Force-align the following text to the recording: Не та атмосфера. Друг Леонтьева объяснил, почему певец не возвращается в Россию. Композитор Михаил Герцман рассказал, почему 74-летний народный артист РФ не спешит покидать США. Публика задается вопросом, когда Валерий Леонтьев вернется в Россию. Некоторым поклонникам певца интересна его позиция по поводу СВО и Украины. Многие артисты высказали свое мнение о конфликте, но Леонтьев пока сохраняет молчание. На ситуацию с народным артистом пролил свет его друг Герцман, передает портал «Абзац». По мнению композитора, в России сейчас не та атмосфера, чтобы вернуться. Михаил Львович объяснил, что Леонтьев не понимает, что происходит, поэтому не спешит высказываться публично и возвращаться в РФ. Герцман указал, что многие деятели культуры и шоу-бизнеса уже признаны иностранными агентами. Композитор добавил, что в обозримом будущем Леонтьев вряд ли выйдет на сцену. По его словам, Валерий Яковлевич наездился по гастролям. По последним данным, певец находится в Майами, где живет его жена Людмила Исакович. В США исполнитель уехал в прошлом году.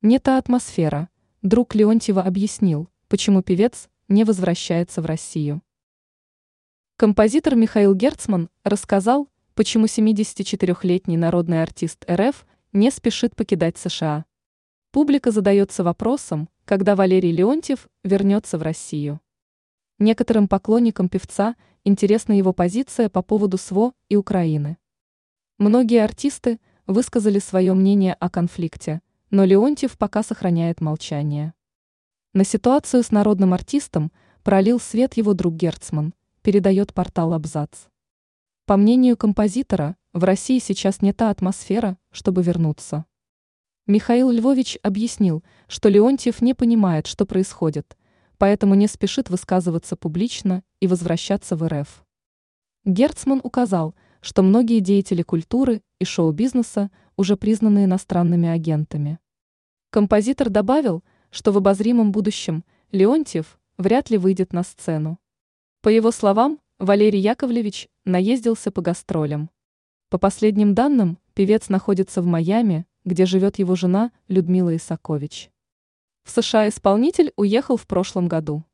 Не 0.00 0.20
та 0.20 0.38
атмосфера. 0.38 1.08
Друг 1.42 1.74
Леонтьева 1.74 2.22
объяснил, 2.22 2.88
почему 3.08 3.42
певец 3.42 3.88
не 4.06 4.22
возвращается 4.22 5.02
в 5.02 5.06
Россию. 5.06 5.60
Композитор 6.96 7.56
Михаил 7.56 7.96
Герцман 7.96 8.48
рассказал, 8.62 9.28
почему 9.56 9.86
74-летний 9.86 11.16
народный 11.16 11.64
артист 11.64 12.08
РФ 12.08 12.46
не 12.72 12.92
спешит 12.92 13.34
покидать 13.34 13.76
США. 13.76 14.24
Публика 14.92 15.32
задается 15.32 15.82
вопросом, 15.82 16.48
когда 16.64 16.94
Валерий 16.94 17.32
Леонтьев 17.32 17.88
вернется 18.04 18.56
в 18.56 18.62
Россию. 18.62 19.20
Некоторым 19.98 20.46
поклонникам 20.46 21.08
певца 21.08 21.56
интересна 21.82 22.34
его 22.34 22.52
позиция 22.52 23.08
по 23.08 23.20
поводу 23.20 23.58
СВО 23.58 23.94
и 24.08 24.14
Украины. 24.14 24.78
Многие 25.58 26.04
артисты 26.04 26.60
высказали 26.86 27.40
свое 27.40 27.74
мнение 27.74 28.14
о 28.14 28.30
конфликте, 28.30 29.02
но 29.30 29.44
Леонтьев 29.44 29.98
пока 29.98 30.22
сохраняет 30.22 30.80
молчание. 30.80 31.54
На 32.32 32.44
ситуацию 32.44 33.02
с 33.02 33.10
народным 33.10 33.52
артистом 33.52 34.12
пролил 34.42 34.80
свет 34.80 35.16
его 35.16 35.34
друг 35.34 35.54
Герцман, 35.54 36.14
передает 36.42 36.94
портал 36.94 37.34
«Абзац». 37.34 37.86
По 38.64 38.76
мнению 38.76 39.16
композитора, 39.16 39.96
в 40.12 40.24
России 40.24 40.58
сейчас 40.58 41.02
не 41.02 41.12
та 41.12 41.30
атмосфера, 41.30 41.98
чтобы 42.10 42.42
вернуться. 42.42 43.04
Михаил 43.86 44.30
Львович 44.30 44.78
объяснил, 44.82 45.42
что 45.66 45.88
Леонтьев 45.88 46.42
не 46.42 46.52
понимает, 46.52 47.06
что 47.06 47.24
происходит, 47.24 47.96
поэтому 48.36 48.74
не 48.74 48.86
спешит 48.86 49.30
высказываться 49.30 49.96
публично 49.96 50.62
и 50.80 50.86
возвращаться 50.86 51.56
в 51.56 51.66
РФ. 51.66 52.04
Герцман 52.84 53.40
указал, 53.42 53.94
что 54.20 54.42
многие 54.42 54.80
деятели 54.80 55.22
культуры 55.22 55.82
и 55.98 56.04
шоу-бизнеса 56.04 56.90
уже 57.16 57.36
признаны 57.36 57.84
иностранными 57.84 58.48
агентами. 58.48 59.18
Композитор 59.90 60.50
добавил, 60.50 61.02
что 61.30 61.52
в 61.52 61.56
обозримом 61.58 62.12
будущем 62.12 62.64
Леонтьев 62.92 63.58
вряд 63.76 64.10
ли 64.10 64.18
выйдет 64.18 64.52
на 64.52 64.62
сцену. 64.62 65.18
По 65.82 65.88
его 65.88 66.10
словам, 66.10 66.58
Валерий 66.78 67.20
Яковлевич 67.20 67.88
наездился 68.04 68.70
по 68.70 68.82
гастролям. 68.82 69.50
По 70.10 70.18
последним 70.18 70.74
данным, 70.74 71.18
певец 71.34 71.68
находится 71.68 72.22
в 72.22 72.26
Майами, 72.26 72.86
где 73.04 73.26
живет 73.26 73.58
его 73.58 73.74
жена 73.76 74.12
Людмила 74.28 74.74
Исакович. 74.76 75.50
В 76.24 76.30
США 76.30 76.68
исполнитель 76.68 77.32
уехал 77.36 77.76
в 77.76 77.86
прошлом 77.86 78.28
году. 78.28 78.64